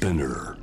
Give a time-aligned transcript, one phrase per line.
[0.00, 0.56] Spinner.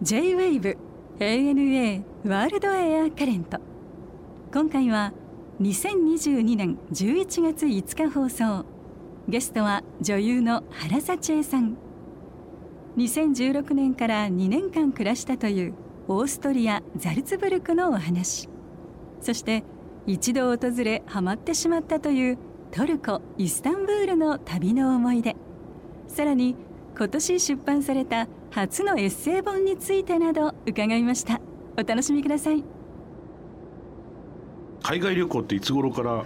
[0.00, 0.78] J-WAVE
[1.20, 3.58] ANA ワールドエアカレント
[4.50, 5.12] 今回は
[5.60, 8.64] 2022年11月5日放送。
[9.28, 11.76] ゲストは女優の原幸恵さん。
[12.96, 15.74] 2016年から2年間暮らしたという
[16.08, 18.48] オーストリア・ザルツブルクのお話。
[19.20, 19.64] そして
[20.06, 22.38] 一度訪れハマってしまったという
[22.70, 25.36] トルコ・イスタンブールの旅の思い出。
[26.12, 26.54] さらに
[26.94, 31.40] 今年出版された初のエッセイ本についてなど伺いました。
[31.78, 32.62] お楽しみください。
[34.82, 36.24] 海外旅行っていつ頃から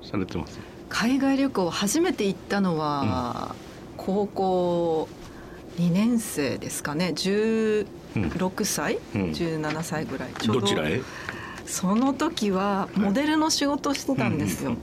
[0.00, 0.60] されてます？
[0.88, 3.56] 海外旅行初めて行ったのは、
[3.96, 5.08] 高校
[5.78, 7.14] 2年生ですかね。
[7.16, 7.86] 16
[8.64, 9.22] 歳、うん。
[9.32, 10.32] 17歳ぐらい。
[10.34, 11.00] ちょうどちらへ？
[11.66, 14.76] その時はモデルの仕事をしてたんですよ。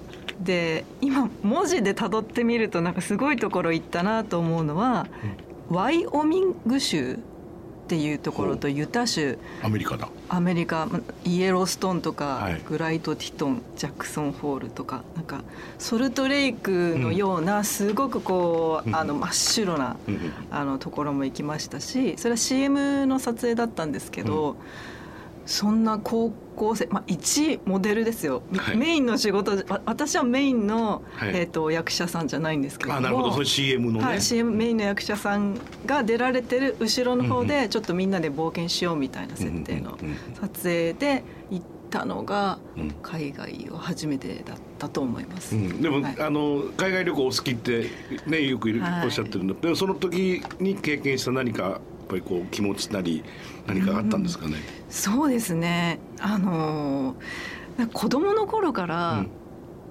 [0.43, 5.07] で今文字で辿ってみるとなんかすごいところ行ったなと思うのは、
[5.69, 7.17] ワイオミング州
[7.91, 9.37] っていうところとユタ州。
[9.61, 10.07] アメリカだ。
[10.29, 12.61] アメリカまイエローストーンとか、はい。
[12.65, 15.43] グライト・ティトンジャクソンホールとかなんか
[15.77, 18.95] ソルトレイクのようなすごくこう、うん。
[18.95, 24.55] あの真っ白な、うんうんあのところも行きましたしそれは CM の撮影だったんですけど、
[25.51, 28.77] そんな高校生、まあ、一モデルですよ、はい。
[28.77, 31.29] メインの仕事わ私はメインの、はい。
[31.35, 33.33] えー、と役者さんじゃないんですけれどもあなるほど。
[33.33, 39.97] それ CM のね、はい、CM メインの役者さんが出られてる後ろの方でちょっとみんなで冒険しようみたいな設定の
[40.39, 42.91] 撮影で行ったのがうん。
[43.03, 45.53] 海外は初めてだったと思います。
[45.53, 46.15] うん、でも、はい。
[46.21, 47.89] あの海外旅行お好きって
[48.25, 48.69] ねよく
[49.03, 53.23] おっしゃってるんだ、でもその時に経験した何かぱりこう気持ちなり
[53.65, 54.57] 何かあったんですかね、
[54.89, 55.99] そうですね。
[56.19, 57.15] あのー
[57.93, 59.29] 子供の頃から、うん。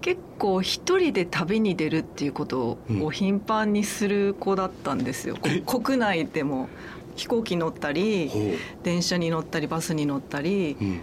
[0.01, 5.61] 結構一人で旅に出るっていうことうんを頻繁にする子だったんですよ、え？
[5.61, 6.69] こ国内でも。
[7.17, 8.39] 飛行機乗ったりほ
[8.83, 10.77] 電車に乗ったりバスに乗ったり。
[10.81, 11.01] う、うん。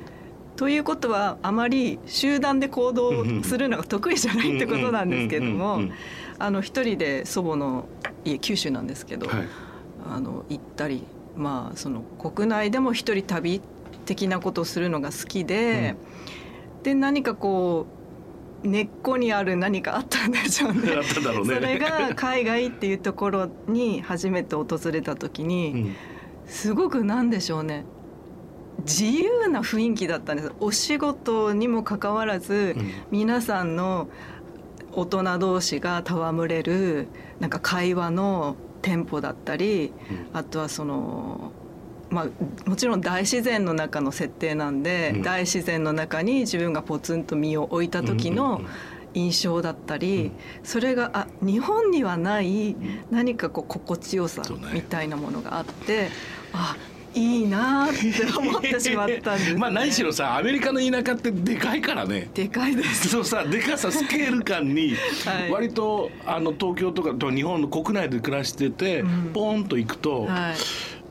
[0.55, 5.81] ということはあまり集団で行動するのが得意じゃないってことなんですけども
[6.63, 7.87] 一人で祖母の
[8.25, 9.47] 家九州なんですけど、はい
[10.11, 11.03] あの行ったり
[11.35, 13.61] まあその国内でも一人旅
[14.05, 15.95] 的なことをするのが好きで、
[16.83, 17.97] で何かこう
[18.67, 20.81] 根っこにある何かあったんでしょうね。
[20.95, 21.03] ね。
[21.03, 25.95] それが海外っていうところに初めて訪れた時に、うん。
[26.47, 27.85] すごくなんでしょうね。
[28.79, 30.51] 自由な雰囲気だったんです。
[30.59, 32.91] お仕事にもかかわらず、うん。
[33.11, 34.09] 皆さんの
[34.93, 37.07] 大人同士が戯れる
[37.39, 39.91] なんか会話のテンポだったり、
[40.33, 41.51] あとはその
[42.09, 45.21] まあ、もちろん大自然の中の設定なんで、うん。
[45.23, 48.67] 大自然の中に自分がポツンと身を置いた時のうんうんうん
[49.13, 50.31] 印象だったり、うん。
[50.63, 52.75] それがあ日本にはない
[53.09, 54.43] 何かこう心地よさ
[54.73, 56.09] みたいなものがあって、
[56.53, 56.75] あ
[57.17, 62.29] いいなって思ってしまったんです、ね、 まあ何しろさアメリカの田舎ってでかいからね。
[62.33, 63.09] でかいです。
[63.09, 64.93] そうさでかさスケール感に
[65.25, 65.51] はい。
[65.51, 69.31] 割とあの東京とかと日本の国内で暮らしてて、うん。
[69.33, 70.53] ポーンと行くと、は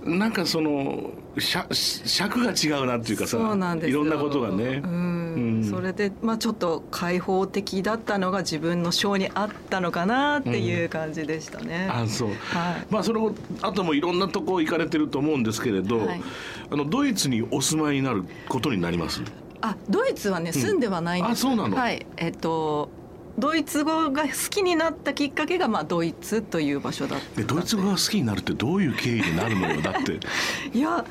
[0.05, 0.09] い。
[0.09, 4.81] なんかその尺尺が違うなっていうかさそうなんいろんなことがね。
[4.85, 4.87] う。
[4.87, 5.16] んうん
[5.65, 11.89] それで、まあ、ちょっと開放的だったのが自分の性にあったのかなっていう感じでしたね。
[11.91, 12.29] あそう。
[12.29, 12.87] はい。
[12.91, 16.23] まあその後もいろんなとこ行かれてると思うんですけれど、はい。
[16.71, 19.23] あのドイツにお住まいになることになります？
[19.61, 21.77] あドイツはね住んではないんです、あそうなの？
[21.77, 22.07] はい。
[22.17, 22.91] えっと
[23.39, 29.83] ドイツ語が好きになったきっかけが、まあ、ドイツという場所だったでドイツ語が好きになるってどういう経緯でなるのよ？
[29.83, 30.21] だって
[30.73, 31.05] いや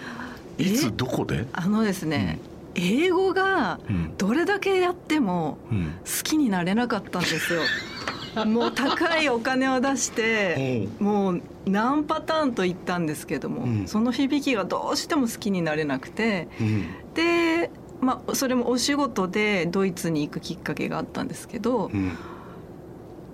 [0.58, 2.40] いつえどこで、あのですね、
[2.76, 4.14] 英語がうん。
[4.18, 5.94] どれだけやってもうん。
[6.04, 7.62] 好きになれなかったんですよ。
[8.46, 13.88] もう高いお金を出してもう何パターンと言ったんですけども、うん。
[13.88, 16.86] その響きがどうしても好きになれなくてうん。
[17.14, 17.72] で、
[18.02, 22.12] まあ、それもお仕事でドイツに行くきっかけがあったんですけど、うん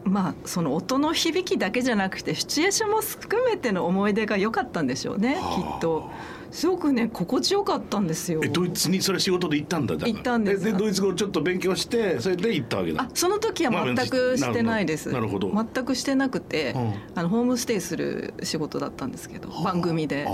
[0.03, 6.09] まあその音の響きだけじゃなくてシチュエーションも含めての思い出が良かったんでしょうねはあきっと。
[6.51, 8.41] すごくね心地よかったんですよ。
[8.43, 15.09] えドイツにそれ仕事で行ったんだ行ったんですでドイツ語をちょっと勉強してそれで行ったわけだあその時は全くしてないです。
[15.09, 20.25] まあなるほど全くしてなくて、うんあのホームステイする仕事だったんですけど、番組で。
[20.27, 20.31] あ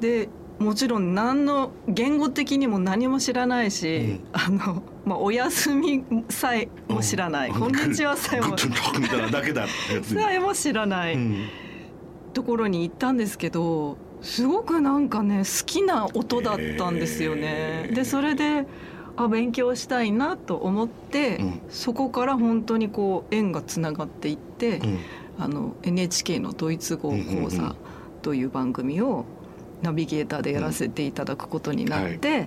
[0.00, 0.28] で
[0.60, 7.60] もちろん何の言語的にも何も知らないし、あのまあお休みさえも知らない、うん。
[7.60, 8.66] こんにちはさえもさ
[10.30, 11.48] えも知らない、うん。
[12.34, 17.90] ところに行ったんですけどすごくなんかね好きな音だったんですよね。
[17.94, 18.66] でそれで
[19.16, 21.60] あ勉強したいなと思って、うん。
[21.70, 24.98] そこから本当にこう縁がつながっていって、うん。
[25.38, 27.74] あの NHK のドイツ語講座
[28.20, 29.24] という番組を
[29.82, 32.40] ナビゲーターでやらせていただくことになって、うん。
[32.40, 32.46] は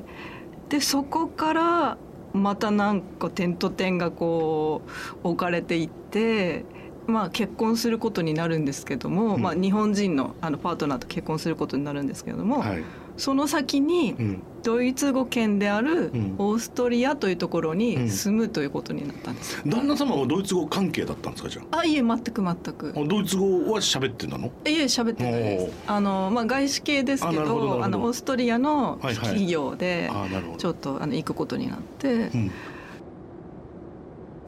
[0.69, 1.97] でそこから
[2.33, 4.81] またなんか点と点がこ
[5.24, 6.65] う置かれていって。
[7.06, 9.41] まあ、結婚することになるんですけども、うん。
[9.41, 12.83] まあ、日本人のあのパートナーと結婚することになるんですけれども、はい
[13.18, 14.44] その先にうん。
[14.63, 16.36] ドイツ語圏であるうん。
[16.38, 17.77] オーストリアというところうん。
[17.77, 19.62] に住むということになったんです。
[19.65, 21.83] 旦那様はドイツ語関係だったんですかじゃあ？
[21.86, 22.94] いえ全く全く。
[22.95, 24.48] ああドイツ語は喋ってたの？
[24.48, 25.74] いえ喋ってないです。
[25.86, 29.16] あの、まあ、外資系ですけどあのオーストリアのはいはい。
[29.16, 30.09] 企業で
[30.57, 32.13] ちょっとあの行くことになって。
[32.13, 32.51] うん。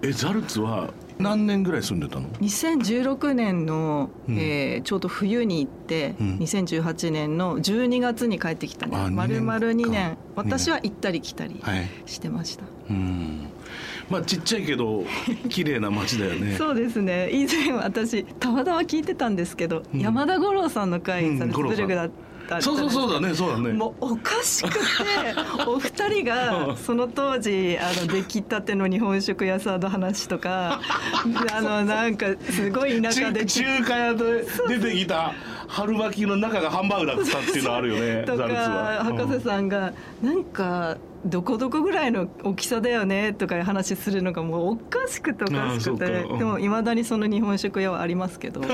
[0.02, 4.38] えザルツは何年ぐらい住んでたの？2016年の、うん。
[4.38, 6.38] えーちょうど冬に行って、うん。
[6.38, 8.98] 2018年の12月に帰ってきたね。
[8.98, 10.18] あ丸々2二年。
[10.36, 11.90] 私は行ったり来たりはい。
[12.06, 12.66] してました。
[12.90, 13.48] うん。
[14.10, 15.06] まあちっちゃいけど
[15.50, 16.56] 綺麗な街だよね。
[16.58, 17.30] そうですね。
[17.32, 20.00] 以前私たまたま聞いてたんですけど、うん。
[20.00, 22.10] 山田五郎さんの回、うんサルツブルクだっ
[22.48, 23.74] たそうそうそうだねそうだね。
[23.74, 24.80] もうおかしくて
[25.68, 26.24] お二人うん。
[26.26, 30.80] がその当時あの出来たての日本食屋さんの話とか
[31.54, 35.34] あのなんかすごい田舎で中中華屋で出てきた
[35.68, 39.04] 春巻きの中がハンバーグだったっていうのあるよねとかは。
[39.04, 46.06] 博士さんがなんかどこどこぐらいの大きさだよねとかいう話するのがもうおかしくておかしくて。
[46.06, 46.40] うん。
[46.40, 48.62] でもいまだにその日本食屋はありますけど。
[48.62, 48.68] うん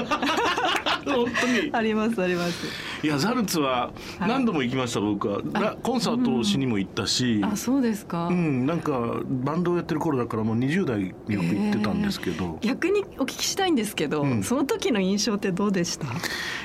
[1.04, 1.72] 本当に。
[1.74, 2.64] ありますあります。
[3.02, 5.42] いやザルツは何度も行きました僕は。
[5.54, 7.42] ラコンサートをしにも行ったし。
[7.44, 14.44] あそうですか、うんなんかバンドをやってる頃だからもう20代によく行ってたんですけど、逆にお聞きしたいんですけど、うん。
[14.44, 16.06] その時の印象ってどうでした？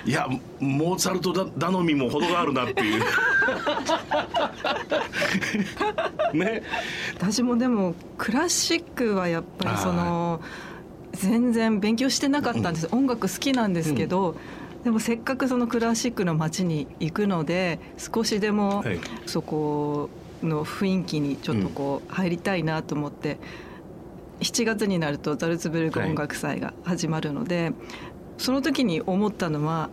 [0.04, 0.28] いや
[0.60, 3.02] モーツァルトだ頼みも程があるなっていう
[6.34, 6.62] ね。
[7.14, 10.40] 私もでもクラシックはやっぱりその
[11.12, 14.36] 全然勉強してなかったんです、音楽好きなんですけど、
[14.84, 19.00] でもせっかくそのクラシックの街に行くので少しでもはい。
[19.26, 20.10] そこ
[20.42, 23.38] の雰囲気にちょっとこう入りたいなと思って、
[24.40, 27.72] 7月になるとザルツブルク音楽祭が始まるので、
[28.38, 29.90] その時に思ったのは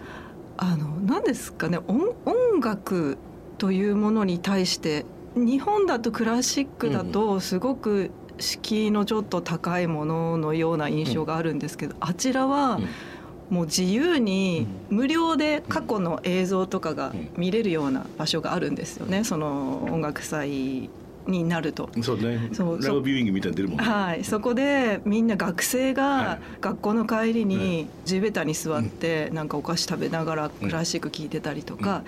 [0.57, 3.17] あの何ですかね音音楽
[3.57, 12.79] というものに対して日本だとクラシックだとすごく敷居のちょっと高いもののような印象があるんですけど、あちらは
[13.49, 20.89] もう自由に無料で過去の映像とかが見れるような場所があるんですよねその音楽祭
[21.27, 21.89] になると。
[22.01, 22.49] そうね。
[22.51, 23.83] そうライブビューイングみたいに出るもんね。
[23.85, 32.03] はい、そこでみんな学生はがい学校の帰りに地べたに座ってなんかお菓子食べながらクラシック聴いてたりとか、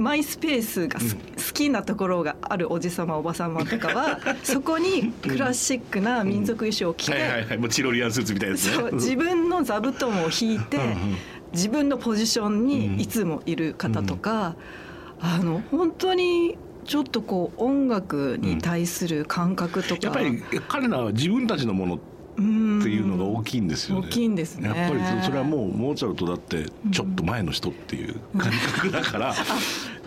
[0.00, 1.22] マイスペースがす好
[1.54, 7.58] きなところがあるおじさまおばさまとかは そこにクラシックな民族衣装を着て、はいはいはい。
[7.58, 8.74] もうチロリアンスーツみたいなやつね。
[8.74, 10.96] そう自分の座布団を引いてうんうん。
[11.52, 14.54] 自分のポジションにいつもいる方とか、
[15.20, 21.98] あの本当にちょっとこう音楽に対する感覚とか、やっぱり彼らは自分たちのものっ
[22.40, 24.06] っていうのが大きいんですよね。
[24.06, 24.68] 大きいんですね。
[24.68, 29.34] やっぱりそそれはもうモーツァルトだってちょっと前の人っていう感覚だから、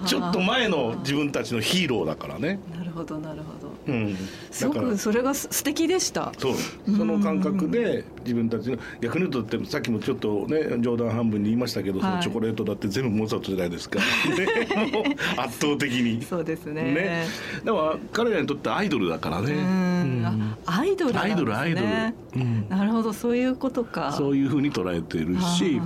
[0.08, 2.60] ちょっと前の自分たちのヒーローだからね。
[2.76, 3.74] なるほどなるほど。
[3.86, 4.16] うん、
[4.50, 6.32] すごくそれがす素敵でした。
[6.38, 6.54] そう。
[6.86, 12.16] その感覚で自分たちの逆に言うとってさっきもちょっとね冗談半分に言いましたけど、そはい。
[12.18, 14.00] のチョコレートだって全部モーツァルトじゃないですか、
[14.80, 15.04] ね、もう
[15.38, 16.22] 圧倒的に。
[16.24, 16.84] そうですね。
[16.84, 17.26] ね、
[17.64, 19.54] でも彼らにとってアイドルだからね。
[19.54, 20.56] うん。
[20.66, 21.36] アイドルなんですね。
[21.36, 21.88] アイドルアイドル、
[22.36, 24.14] うん、なるほどそういうことか。
[24.14, 25.82] そういうふうに捉えてるし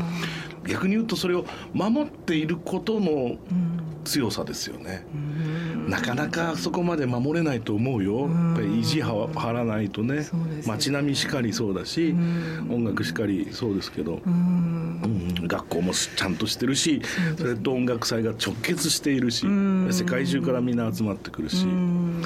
[0.67, 5.05] 逆に言うとそれを守っていることのうん強さですよね。
[5.13, 5.89] うん。
[5.89, 8.25] なかなかそこまで守れないと思うよ。
[8.25, 8.47] うん。
[8.47, 10.15] やっぱり意地は張らないとね。
[10.17, 10.25] ね。
[10.65, 12.67] 街並みしかりそうだしうん。
[12.71, 14.21] 音楽しかりそうですけど。
[14.25, 15.01] う、ん。
[15.03, 17.01] うん、学校もちゃんとしてるし
[17.37, 19.93] それと音楽祭が直結しているしうん。
[19.93, 21.65] 世界中からみんな集まってくるし。
[21.65, 22.21] うん。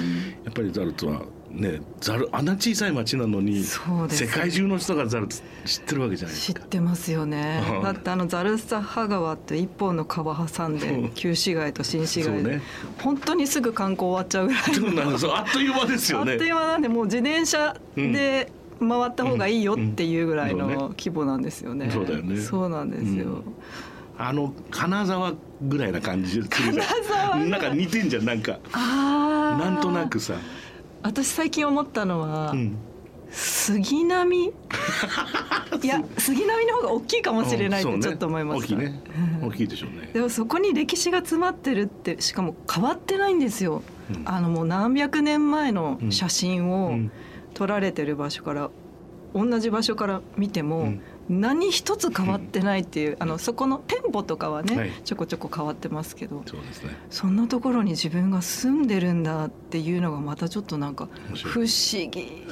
[0.45, 1.23] やっぱりザルツは
[1.53, 4.25] ねザルあんな小さい町なのにそうです。
[4.25, 6.59] 世界中の人がザルツ知ってるわけじゃないですか。
[6.61, 7.63] 知ってますよね。
[7.69, 7.83] うん。
[7.83, 10.79] だってあのザルサハ川って一本の川挟んうん。
[10.79, 12.61] で旧市街と新市街で、ね。
[12.99, 16.33] 本当にすぐ観光終わっちゃうぐらいそうなんですあっという間ですよね。
[16.33, 20.73] あっという間なんでもう自転車で回った方がいいよっていうぐらいうんうん。
[20.73, 21.89] の規模なんですよね。
[21.91, 22.39] そうだよね。
[22.39, 23.25] そうなんですよ。
[23.25, 23.43] うん。
[24.17, 28.59] あの金沢ぐらいな感じ金沢なんか似てんじゃんなんか。
[28.71, 29.63] ああ。
[29.63, 30.19] なんとなく。
[30.19, 30.35] さ、
[31.03, 32.77] 私最近思ったのは、うん、
[33.29, 34.47] 杉並？
[35.83, 38.65] いや杉並の方が大きいかもしれないってちょっと思いました。
[38.65, 39.01] 大きいね。
[39.41, 40.09] う ん大きいでしょうね。
[40.13, 43.81] でもそこに歴史が詰まってるってしかも変わってないんですよ。
[44.13, 44.23] うん。
[44.25, 47.11] あのもう何百年前の写真をうん。
[47.53, 48.69] 撮られてる場所から
[49.35, 54.91] 同じ場所から見ても、うん何一つ変わってないっていう、あのそこの店舗とかはね、はい。
[55.05, 56.95] ちょこちょこ変わってますけどそうですね。
[57.09, 61.67] そんなところに自分が住んでるんだっていうのがまたちょっとなんか不思
[62.09, 62.45] 議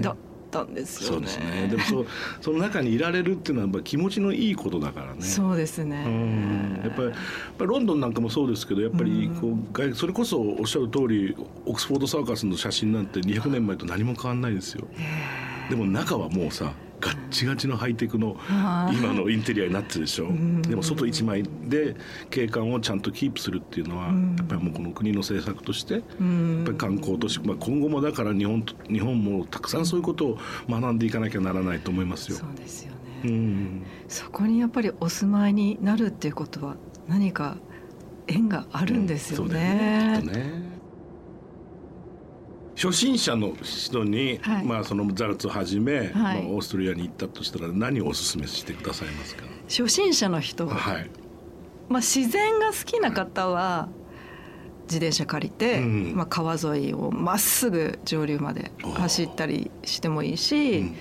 [0.00, 0.16] だっ
[0.50, 1.26] たんですそうでよね。
[1.28, 1.68] すね。
[1.68, 2.06] でもそう
[2.40, 5.22] その中にいられるっていうのはやっぱ気持ちのいいことだからね。
[5.22, 6.04] そうですね。
[6.06, 6.80] うん。
[6.84, 7.14] やっぱりやっ
[7.58, 11.36] ぱりロンドンなんかもそうですけどやっぱりこう外それこそおっしゃる通り
[11.66, 14.86] オックスフォードサーカスの写真なんて200年前と何も変わんないですよ。
[15.68, 16.72] でも中はもうさ
[17.02, 18.96] ガッチガチのハイテクのはい。
[18.96, 20.26] 今のインテリアになってるでしょ。
[20.26, 20.62] ん。
[20.62, 21.96] でも外一枚で
[22.30, 24.36] 景観をちゃんとキープするっていうのはやん。
[24.40, 30.38] っぱりもうこの国の政策としてやっうんぱり観光都市、まあ、今後もだから日本と日本もたくさんそういうことを
[30.70, 32.38] 学んでいかなきゃならないと思いますよ。
[32.38, 32.44] そ。
[32.46, 32.96] うですよね。
[33.24, 33.82] うん。
[34.08, 36.76] そこにやっぱりお住まいになるっていうことは
[37.08, 37.56] 何か
[38.28, 40.81] 縁があるんですよそうだよね。
[42.74, 44.64] 初心者の人に、はい。
[44.64, 49.44] まあそのザルツをはじめ、まあ、はいオーストリアに行ったとしたら何をおすすめしてくださいますか？
[49.68, 51.10] 初心者の人、はい。
[51.88, 53.88] まあ自然が好きな方は
[54.84, 56.12] 自転車借りて、うん。
[56.16, 60.96] まあ川沿いをまっすぐ上流まで走ったりしてもいいし、うん。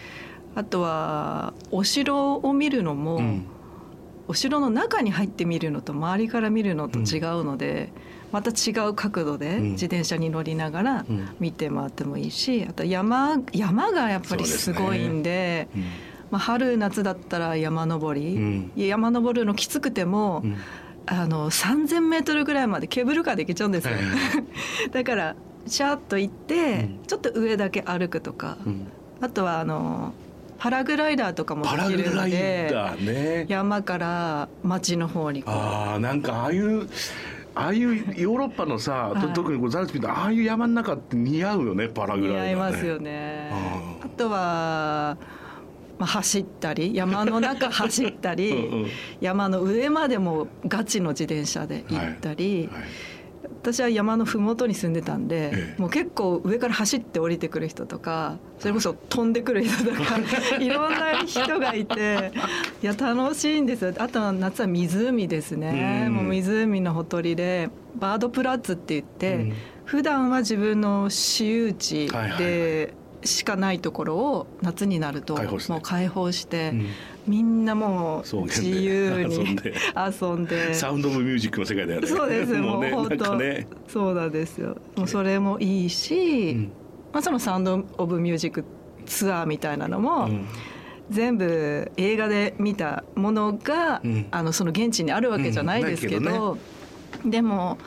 [0.55, 3.45] あとはお城を見るのも、うん。
[4.27, 7.91] お城の中に入って見るのと周りから見るのと違うので、
[8.31, 9.63] また違う角度でうん。
[9.71, 11.29] 自転車に乗りながらうん。
[11.39, 15.83] 見て回ってもいいしあと山山がやっぱりすごいんでうん。
[16.31, 18.71] まあ、春夏だったら山登り、うん。
[18.75, 20.57] 山登るのきつくても、うん。
[21.07, 24.13] あの3,000メートルぐらいまでケーブルカーで行けちゃうんですよ、はいはい
[24.93, 25.35] だから
[25.65, 26.99] シャーッと行って、うん。
[27.05, 28.87] ちょっと上だけ歩くとか、うん。
[29.19, 30.13] あとはあの
[30.57, 33.45] パラグライダーとかもできるのでね。
[33.49, 36.87] 山から町の方にああなんかああいう
[37.53, 39.33] ああいうヨーロッパのさ、とはい。
[39.33, 42.41] 特にザルツ見たらああいう山の中って似合うよねパラグライダー、ね。
[42.41, 43.51] 似合いますよね。
[44.03, 45.17] あとは、
[45.99, 48.87] まあ、走ったり山の中 走ったりうんうん。
[49.19, 52.83] 山の上までもガチの自転車で行ったり、はい
[53.61, 55.81] 私は山の麓に住んでたんで、ええ。
[55.81, 60.17] もう結構上から走って降りてくる人とかそれこそ飛んでくる人とか
[60.59, 62.31] いろんな人がいて
[62.81, 63.93] いや楽しいんですよ。
[63.99, 66.13] あとは夏は湖ですね、うん。
[66.15, 69.53] もう湖のほとりでバードプラッツって言って、うん。
[69.85, 75.35] 普段は自分の私有地でしかないところを夏になると
[75.69, 76.87] もう開放して、うん。
[77.27, 80.73] みんなもう自由に遊んで。
[80.73, 82.07] サウンド・オブ・ミュージックの世界だよね。
[82.07, 82.53] そうです。
[82.53, 83.67] よもうね本当かね。
[83.87, 84.77] そうなんですよ。
[84.95, 86.71] もうそれもいいし、うん。
[87.13, 88.65] まあ、そのサウンド・オブ・ミュージック
[89.05, 90.47] ツアーみたいなのも、うん。
[91.09, 94.27] 全部映画で見たものが、うん。
[94.31, 96.23] あのその現地にあるわけじゃないですけうん。
[96.23, 96.57] けど,、
[97.25, 97.77] でも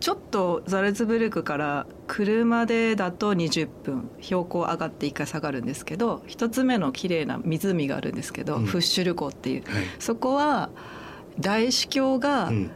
[0.00, 8.64] ちょっとザルツブルクから車でだと20分標高上がって一回下がるんですけど一つ目の綺麗な湖があるんですけど、うん。
[8.64, 9.62] フッシュル湖っていう。
[9.70, 9.84] はい。
[9.98, 10.70] そこは
[11.38, 12.70] 大司教がうん。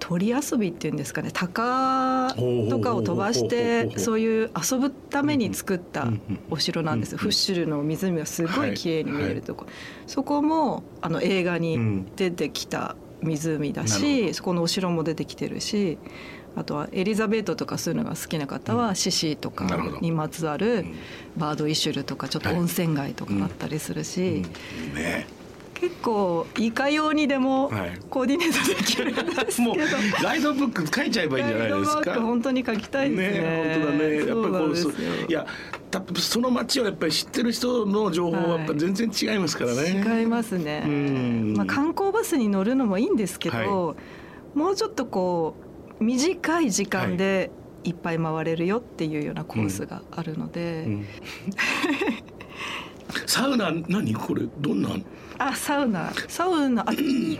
[0.00, 2.34] 鳥遊びっていうんですかね鷹
[2.70, 7.12] とかを飛ばしてそういう遊ぶために作ったうんうんお城なんです。
[7.12, 9.66] うんフッシュルの湖がすごい綺麗に見えるとこ、
[10.06, 12.06] そこもあの映画にうん。
[12.16, 15.98] 出てきた湖だし、そこのお城も出てきてるし
[16.56, 19.66] あとはエリザベートとかそういうのが好きな方は獅子とか
[20.00, 20.94] にまつわうるん。
[21.36, 24.42] バードイシュルとかちょっと温泉街とかあったりするし、
[24.94, 25.26] ね。
[25.74, 27.98] 結構いかようにでもはい。
[28.10, 29.20] コーディネートできるんで
[29.52, 29.76] すけど、 もう
[30.22, 32.00] ガイドブック書いちゃえばいいんじゃないですか？
[32.00, 33.40] ガイドマーク本当に書きたいですね。
[33.40, 34.16] ね本当だね。
[34.16, 34.90] やっぱりそうなんですよ。
[34.90, 35.77] こうそいやた
[36.16, 40.04] その街をやっぱり知ってる人の情報はやっぱ全然違いますからね。
[40.20, 40.82] 違いますね。
[40.86, 41.54] うん。
[41.56, 43.56] まあ観光バスに乗るのもいいんですけど、
[43.88, 43.94] は
[44.54, 45.54] もうちょっとこ
[46.00, 47.50] う短い時間で
[47.84, 47.90] い。
[47.92, 51.06] っぱい回れるよっていうようなコースがあるので、うん。
[53.24, 54.14] サウナ何？
[54.14, 54.90] これどんな？
[55.38, 56.12] あサウナ。
[56.28, 56.86] サウナあ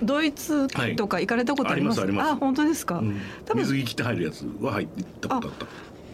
[0.03, 2.19] ドイツとか行かれたことあります,、はい。
[2.19, 3.21] ああ本当ですか、うん。
[3.45, 4.89] 多分水着着て入るやつは入っ
[5.21, 5.67] たことあった。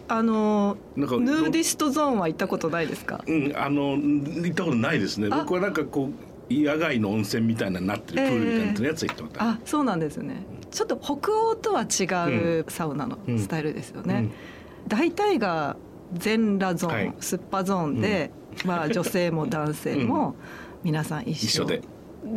[0.07, 3.23] あのなんかヌーディストゾーンは行ったことないですか？
[3.27, 5.29] うんあの行ったことないですね。
[5.31, 5.39] あ。
[5.39, 6.09] 僕はなんかこ
[6.49, 9.49] う野外の温泉みたいななってるプールみたいなやつは行ったことある。
[9.51, 12.03] あそうなんですよねちょっと北欧とは違
[12.59, 14.29] うサウナのスタイルですよね、
[14.87, 15.77] 大体が
[16.13, 17.13] 全裸ゾーン、はい。
[17.19, 18.29] スッパゾーンで、
[18.65, 20.35] まあ、女性も男性も
[20.83, 21.65] 皆さん一緒。
[21.65, 21.81] で。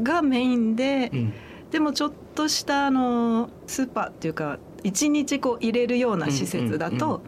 [0.02, 1.32] がメインで、うん。
[1.70, 7.20] でもちょっとしたあのスーパーっていうか一日こう入れるような施設だと、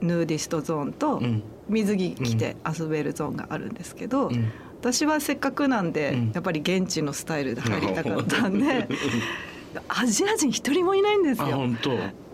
[0.00, 1.42] ヌーディストゾーンとうん。
[1.68, 4.52] 水着着て遊べるゾーンがあるんですけど、うん。
[4.80, 6.32] 私はせっかくなんで、うん。
[6.32, 8.88] やっぱり現地のスタイルで入りたかったんで
[9.88, 11.60] アジア人一人もいないんですあよ。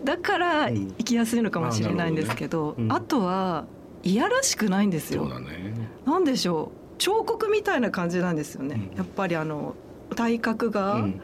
[0.04, 0.88] だからうん。
[0.98, 2.84] 行きやすいのかもしれないんですけど、あなるほどね。
[2.84, 2.92] うん。
[2.92, 3.64] あとは
[4.02, 5.26] いやらしくないんですよ。
[5.40, 5.72] ね。
[6.04, 6.78] なんでしょう。
[6.98, 8.96] 彫刻みたいな感じなんですよね、うん。
[8.96, 9.74] やっぱりあの
[10.14, 11.20] 体格が、うん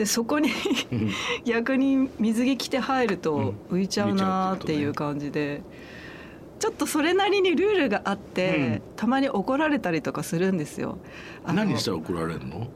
[0.00, 0.48] でそこに
[0.90, 1.10] うん。
[1.44, 3.48] 逆に水着着て入るとうん。
[3.70, 5.60] 浮いちゃうなーっていう感じで、
[6.58, 10.96] ちょっとそれなりにルールがあって、たまに怒られたりとかするんですよ。
[11.44, 12.68] 何したら怒られるの？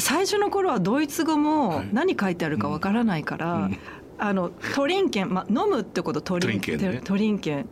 [0.00, 3.78] 最初の頃はドイツ語も何書いてあるかわからないから、うん。
[4.18, 7.00] あのトリンケン、まあ、飲むってことトリンケンね。
[7.04, 7.68] トリンケン。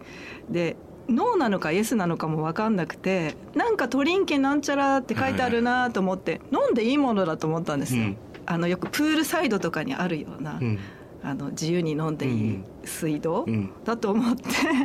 [0.48, 0.76] で
[1.08, 8.02] ノーなのかイエスなのかも分かんなくてなんかトリンケンなんちゃらって書いてあるなと思って飲んでいいものだと思ったんですよ。
[8.02, 8.16] うん
[8.50, 10.78] あのよくプールサイドとかにあるような、うん。
[11.22, 13.70] あの自由に飲んでいい水道うん。
[13.84, 14.42] だと思って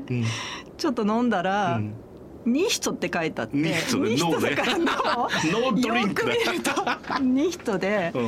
[0.09, 0.23] うん。
[0.77, 6.33] ちょっと飲んだらうん「nicht」って書いてあって「nicht だから no。no drink だ。
[6.35, 8.27] よく見ると nicht でうん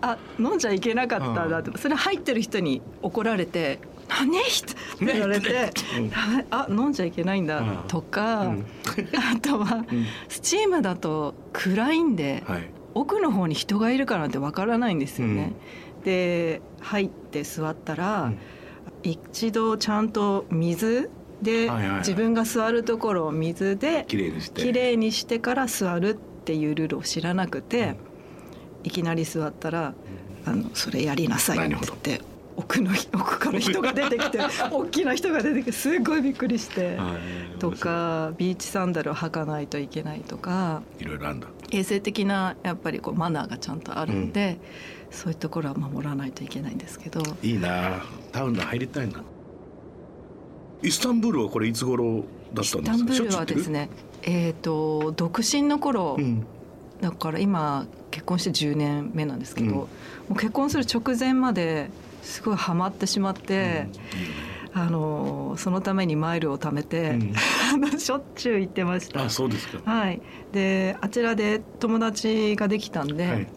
[0.00, 6.10] あ飲んじゃいけなかったんだってそれ入ってる人に怒られて「何ヒト」って言われてうん
[6.50, 8.64] 「あ飲んじゃいけないんだうん」とかうん。
[9.34, 10.06] あとはうん。
[10.28, 15.52] スチームだと暗いんではい奥の方に人がいるかなんてわからないんですよね。
[16.04, 18.38] で入って座ったら、うん。
[19.02, 21.98] 一度ちゃんと水ではいはいはい。
[21.98, 24.62] 自分が座るところを水で綺麗にして。
[24.62, 27.96] きれいにしてから座るっていうルールを知らなくて、
[28.84, 29.94] いきなり座ったら
[30.44, 32.20] 「あのそれやりなさい」って言って
[32.56, 34.38] 奥の 奥から人が出てきて
[34.70, 36.96] 大きな人が出てきてすごいびっくりして。
[36.96, 37.42] はい。
[37.62, 44.58] とかビーチサンダルを履かないといけないとかいろいろあるんだ衛生的なやっぱりこうマナーがちゃんとあるんで、
[45.10, 47.22] そういうところは守らないといけないんですけど。
[47.42, 48.02] いいな。
[48.30, 49.22] タウンの入りたいな。
[50.82, 52.82] イスタンブールはこれいつ頃だイったんですか？
[52.82, 53.88] スタンブールはですね
[54.22, 56.44] えっ、と独身の頃、うん。
[57.00, 59.74] だから今結婚して10年目なんですけど、うん。
[59.74, 59.88] も
[60.30, 61.90] う結婚する直前まで
[62.22, 63.88] すごいハマってしまって、
[64.74, 67.34] あのそのためにマイルを貯めて、うん。
[67.74, 69.24] あのしょっちゅう行ってました。
[69.24, 69.30] あ。
[69.30, 69.78] そうですか。
[69.90, 73.48] はい、であちらで友達ができたんで、はい。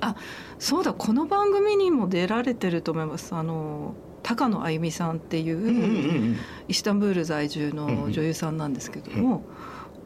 [0.00, 0.16] あ
[0.58, 3.34] そうだこの番組にも出られてると思います。
[3.34, 9.44] あの高野あゆみさんっていう,、うんうんうんイスタンブール在住の女優さんなんですけども、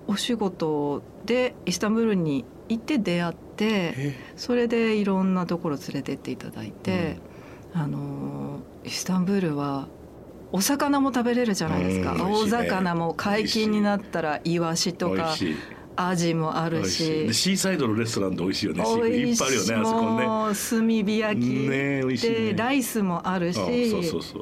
[0.09, 4.15] お仕事でイスタンブールに行って出会ってえ。
[4.37, 7.19] それでいろんなところ連れてっていただいて、
[7.75, 9.89] あのイスタンブールは
[10.53, 12.69] お魚も食べれるじゃないですか、青うん美味しいね。
[12.69, 15.35] 魚も解禁になったらイワシとか
[16.01, 17.35] アジもあるし。
[17.35, 18.83] シーサイドのレストランで美味しいよね。
[18.83, 19.33] い。
[19.33, 20.27] っぱいあるよねあそこね。
[20.55, 22.17] 炭火焼き、ねね。
[22.17, 23.59] でライスもあるし。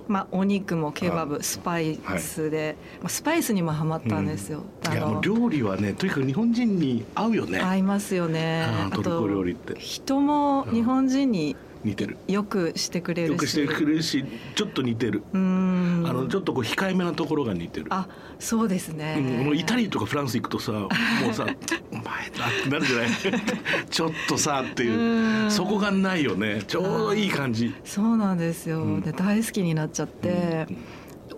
[0.06, 7.58] まあ、お肉もケバあブスパイスで、まあ、スパイスにもハマったんですよ、あのいやもう料理はねとにかく日本人に合うよね。
[7.60, 8.66] 合いますよね。
[8.68, 9.74] あートルコ料理って。
[9.80, 12.18] 人も日本人に似てる。
[12.26, 13.32] よくしてくれるし。
[13.32, 15.22] よくしてくれるしちょっと似てる。
[15.32, 16.06] うーん。
[16.06, 17.86] あのちょっとこう控えめなところが似てる。
[17.90, 20.88] あそうですね、うん、もうイタリアとかフランス行くとさも
[21.30, 21.46] うさ
[21.90, 23.08] 「お前だ」ってなるじゃない。
[23.88, 24.98] ちょっとさっていう。
[24.98, 25.50] うん。
[25.50, 26.62] そこがないよね。
[26.66, 27.74] ちょうどいい感じ。
[27.84, 29.00] そうなんですよ、うん。
[29.00, 30.76] で大好きになっちゃって、うん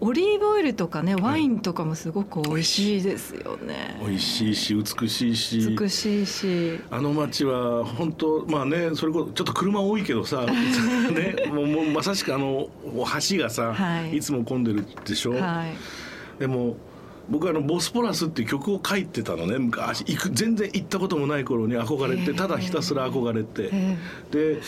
[0.00, 5.76] オリーブオイルとかねワインとかもすごく美味しいですよね、美味しいし美しいし。
[5.76, 6.80] 美しいし。
[6.90, 12.68] あの街は本当まあねそれこそちょっと車多いけどさ ねもうもうまさしくあの
[13.30, 14.16] 橋がさ、はい。
[14.16, 15.74] い、つも混んでるでしょ、はい。
[16.38, 16.76] でも
[17.28, 20.00] 僕あの「ボスポラス」っていう曲を書いてたのね昔。
[20.00, 23.70] 行く全然行ったこともない頃に憧れてただひたすら憧れて。
[23.72, 23.98] え
[24.30, 24.60] で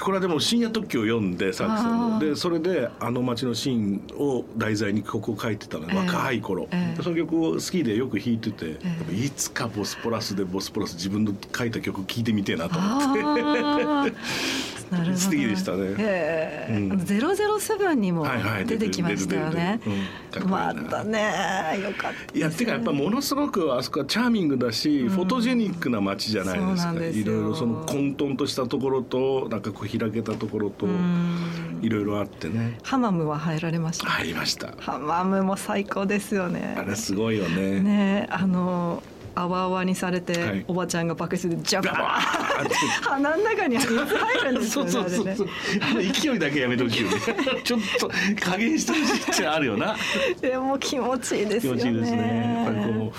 [0.00, 2.12] これはでも深夜特急を読んでサクさんあー。
[2.14, 5.96] のでそれであの街のシーンを題材に曲を書いてたの、ええ。
[5.96, 6.96] 若い頃、ええ。
[6.96, 14.12] でその曲を好きでよく弾いてて、えやっぱいつかボスポラスでボスポラス自分の書いた曲聴いてみてえなと思って。
[15.16, 18.26] 素敵でしたねえゼロゼロセブンにも
[18.66, 19.80] 出てきましたよね。
[20.46, 25.08] またねよかったいやてかやっぱものすごくあそこはチャーミングだし、うん。
[25.10, 26.92] フォトジェニックな街じゃないですか。
[26.92, 31.80] いろいろその混沌としたところとなんかこう開けたところとうん。
[31.82, 32.78] いろいろあってね。
[32.82, 34.06] ハマムは入られました？
[34.06, 34.72] 入りました。
[34.78, 36.76] ハマムも最高ですよね。
[36.78, 37.80] あれすごいよね。
[37.80, 39.02] ねあの
[39.34, 40.64] あわあわにされて、はい。
[40.68, 42.74] おばちゃんがバケツでジャババーーって。
[43.02, 45.48] 鼻の中に水入るんですよねそうそうそう。
[45.80, 47.16] あの勢いだけやめてほしいよね。
[47.64, 49.96] ちょっと加減してほしいってあるよな。
[50.40, 51.76] でも気持ちいいです気よね。
[51.76, 52.64] 持ちいいですね。
[52.64, 53.18] やっぱりこう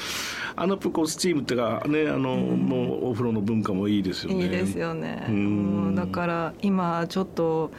[0.58, 4.44] あのこうスチームっていうかねあの、もうお風呂の文化もいいですよね。
[4.44, 5.26] いいですよね。
[5.28, 5.36] うん。
[5.36, 5.38] う
[5.92, 7.72] んだから今ちょっと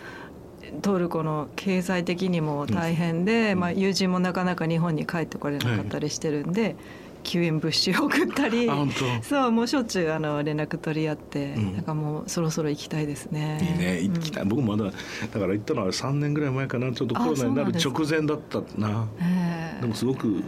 [0.83, 6.77] トルコの経済的にも大変で、まあ、友人もなかなか日本に帰ってこれなかったりしてるんで、
[7.27, 8.71] 救援物資を送ったり
[9.23, 11.73] そうもうしょっちゅうあの連絡取り合って、うん。
[11.75, 13.59] なんかもうそろそろ行きたいですね。
[13.61, 16.93] いいね行きたい、僕まだだから行ったのは3年ぐらい前かな。
[16.93, 19.09] ちょっとコロナになる直前だったな。
[19.21, 19.81] ええ。
[19.81, 20.43] でもすごく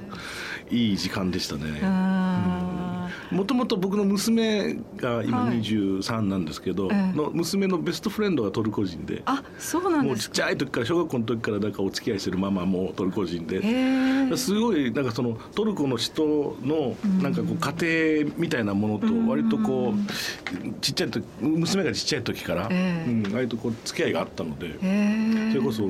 [0.70, 2.87] いい時間でしたね、うん
[3.30, 5.60] もともと僕の娘が今はい。
[5.60, 7.16] 23なんですけど、ええ。
[7.16, 13.62] の娘のベストフレンドがトルコ人であそうなんもうちっちゃい時から小学校の時からなんかお付き合いしてるママもトルコ人で。
[14.36, 23.10] すごいなんかそのトルコの人のなんかこう家庭みたいなものと割とこうちっちゃい時娘がちっちゃい時から、ええ。
[23.10, 24.78] うん、割とこう付き合いがあったので
[25.50, 25.88] それこそ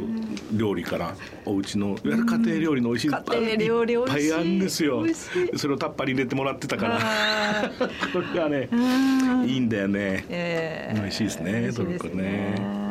[0.53, 4.27] 料理からお家のいわゆる家庭料理の美味しい家庭料理美味しい。
[4.27, 5.05] いっぱいあるんですよ。
[5.57, 6.98] それをタッパーに入れてもらってたから。
[7.01, 7.28] あ
[8.12, 8.69] これがね
[9.47, 10.25] いいんだよね。
[10.29, 10.95] ええ。
[10.95, 12.88] 美味しいですねトルコね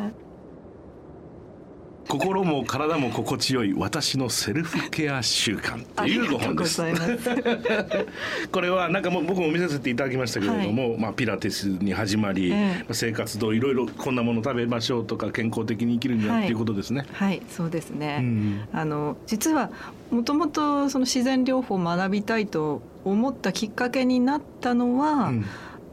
[2.08, 6.82] 心も体も心地よい私のセルフケア習慣っていうご本です。
[8.50, 12.78] これはなんかもう僕も見させていただきましたけれども、まあ、ピラティスに始まり、ええ。
[12.80, 17.04] まあ生活道いろいろこんなもの食べましょうとか健康的に生きるにははいっていうことですね。
[17.12, 18.20] はい、そうですね。
[18.20, 19.70] うんあの実は
[20.10, 25.44] もともとその自然療法を学びたいと思ったきっかけになったのは、うん。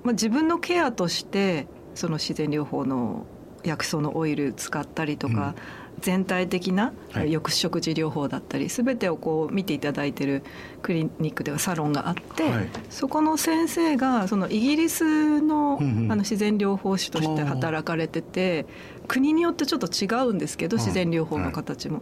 [0.03, 3.25] まあ自分のケアとしてその自然療法の
[3.65, 5.55] 薬草のオイル使ったりとか、
[5.99, 7.27] 全体的なはい。
[7.33, 10.43] 抑止食事療法だったり、全てをこう見ていただいてる
[10.81, 12.69] クリニックではサロンがあって、はい。
[12.89, 18.65] そこの先生がそのイギリスの,、あの自然療法士として働かれてて
[19.07, 20.85] 国によってちょっと違うんですけどはい。
[20.85, 22.01] 自然療法の形も。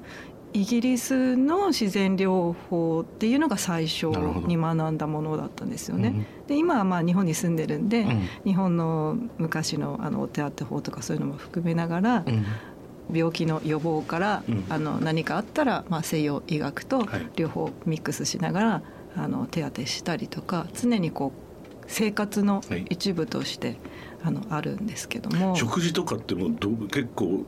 [0.56, 4.06] イギリスの自然療法っていうのが最初
[4.46, 6.28] に学んだものだったんですよね。
[6.48, 8.28] で今はまあ日本に住んでるんで、うん。
[8.46, 12.46] 日本の昔のあのお手当法とかそういうのも含めながら、うん
[13.12, 14.66] 病気の予防から、うん。
[14.70, 17.30] あの何かあったら、まあ、西洋医学とはい。
[17.36, 18.82] 両方ミックスしながら、
[19.16, 22.86] あの手当てしたりとか常にこう生活のはい。
[22.90, 23.78] 一部として、
[24.24, 25.56] あのあるんですけども。
[25.56, 27.46] 食事とかってもうどう結構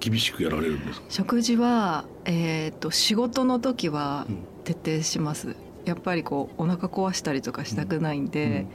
[0.00, 1.06] 厳しくやられるんですか？
[1.08, 4.38] 食事は、えー、と仕事の時はうん。
[4.64, 5.54] 徹底します。
[5.84, 8.66] やっぱりこうお腹壊したりとかしたくないんで、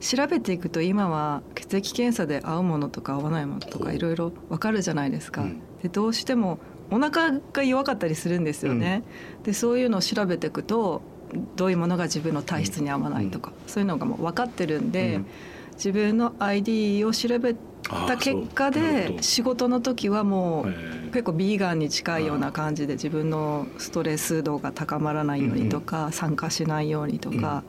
[0.00, 5.42] 調べていくと今は血液検査で合うものとか合わないものとおかいろいろ分かるじゃないですか。
[5.42, 6.58] うんでどうしても
[6.90, 9.02] お腹が弱かったりするんですよね。
[9.44, 11.02] でそういうのを調べていくと
[11.56, 15.26] どういうものが自分の体質に合わないとか、そういうのがもう分かってるんで、うん。
[15.74, 19.22] 自分の ID を調べた結果でど。
[19.22, 27.62] 仕事の時はもう結構ビーガンに近いような感じで自分のストレス度が高まらないようにとか、酸化しないようにとか、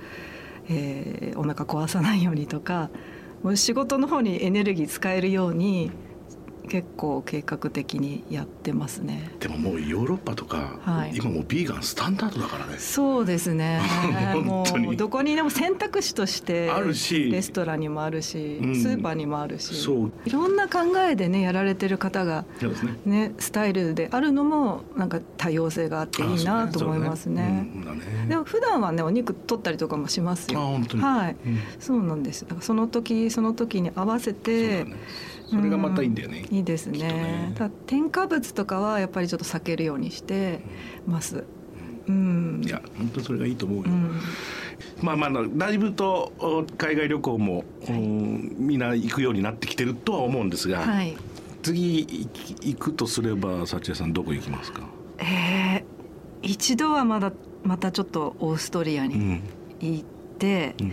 [0.69, 2.89] えーお腹壊さないようにとか
[3.43, 5.91] もう仕事の方にエネルギー使えるように
[6.69, 9.31] 結構計画的にやってますね。
[9.39, 12.77] でももうヨーロッパとか、はい今もうビーガンスタンダードだからね。
[12.77, 13.81] そうですね
[14.45, 20.79] もうどこにでも選択肢としてあるしレストランにもあるし、うんスーパーにもあるしそういろんな考
[21.09, 22.45] えでねやられてる方が
[23.05, 23.19] ね。
[23.19, 27.41] ね、スタイルであるのもなんか多様性があっていいなと思いますね。
[27.41, 30.59] ねそうねでも普段はねお肉取ったりとかもしますよ。
[30.59, 31.03] あ本当に。
[31.03, 32.43] はい、うんそうなんです。
[32.43, 34.85] だからその時その時に合わせて。
[35.49, 36.45] それがまたいいんだよね。
[36.51, 37.53] いいですねね。
[37.87, 40.61] 添加物とかはやっぱりちょっと避けるようにして
[41.07, 41.43] ます。
[42.07, 42.61] うん。
[42.63, 43.83] いや本当にそれがいいと思うよ。
[43.85, 44.19] うん。
[45.01, 51.17] まあまあだいぶとお海外旅行も、うんみんな行くようになってきてるとは思うんですが、はい。
[51.63, 52.29] 次
[52.61, 54.83] 行くとすれば幸恵さんどこ行きますか？
[55.17, 57.33] えー、一度はまだ
[57.63, 59.41] またちょっとオーストリアにうん
[59.81, 60.03] 行っ
[60.37, 60.75] て。
[60.79, 60.91] うん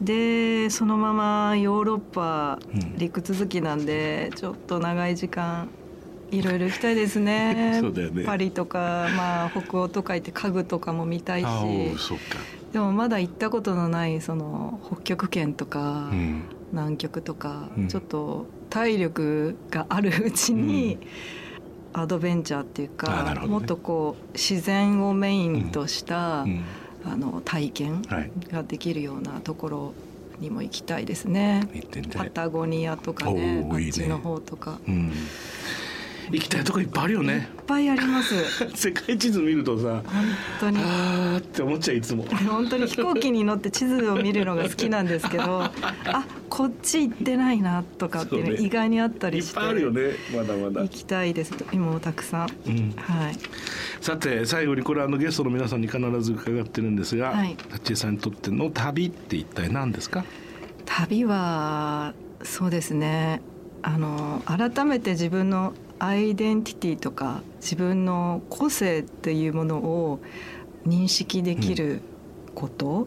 [0.00, 5.68] でそのままヨーロッパうん陸続きなんでちょっと長い時間
[6.30, 7.80] いろいろ行きたいですね。
[7.82, 8.24] ね。
[8.24, 11.44] パリとか、まあ、北欧とか行って家具とかも見たいし。
[11.44, 12.38] あおそうか。
[12.72, 16.42] でもまだ行ったことのないその北極圏とか、うん。
[16.72, 17.88] 南極とか、うん。
[17.88, 20.98] ちょっと体力があるうちに、
[21.92, 23.46] アドベンチャーっていうか、ね。
[23.48, 26.64] もっとこう自然をメインとした、うん
[27.04, 29.94] あの体験はいができるようなところ
[30.38, 31.68] にも行きたいですね。
[31.74, 32.26] 行ってみたい。
[32.26, 35.12] パタゴニアとかねいいねあっちの方とかうん。
[36.32, 37.48] 行きたいとこいっぱいあるよいっね。
[37.66, 38.34] ぱいあります
[38.76, 40.24] 世界地図見るとさ、本
[40.60, 42.24] 当にあーって思っちゃういつも。
[42.48, 45.64] 本当に飛行機に乗って地図を見るのが好きなんですけど
[46.06, 50.12] あこっち行ってないなとかっていねの意外にあったいっりしてぱいあるよね。
[50.32, 50.88] まだまだ行。
[50.88, 52.92] きたいです今もたくさんうん。
[52.96, 53.36] はい
[54.00, 57.56] さて最後にこれあのゲストの皆さんに必ず伺ってるんですが、はい。
[57.70, 60.24] 幸恵さんにとっての旅って一体何ですか？
[60.86, 63.42] 旅はそうですね。
[63.82, 70.20] あの改めて自分のアイデンティティとか自分の個性っていうものを
[70.86, 72.00] 認識できる
[72.54, 73.06] こと、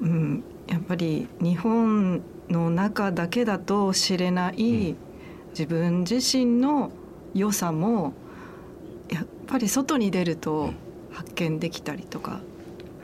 [0.00, 0.44] うん。
[0.68, 4.96] やっぱり日本の中だけだと知れない、うん。
[5.50, 6.92] 自分自身の
[7.34, 8.12] 良さも
[9.50, 10.72] ぱり外に出ると
[11.10, 12.40] 発見できたりとか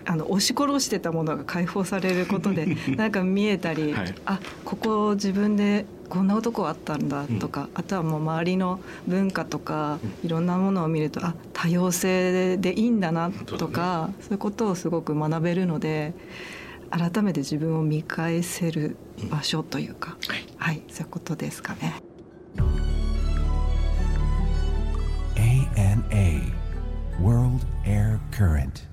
[0.08, 8.78] あの押し殺してたものが解放されることで なんか見えたり、はい、あここ自分でこんなとこあったんだとか、うん、あとはもう周りの
[9.08, 16.14] 文化とか、いろんなものを見るとあ多様性でいいんだなとかそう、ね,、いうことをすごく学べるので
[16.90, 18.96] 改めて自分を見返せる
[19.28, 22.05] 場所というか、うん、はい、はい、そういうことですかね。
[26.10, 26.52] ANA
[27.20, 28.85] World Air Current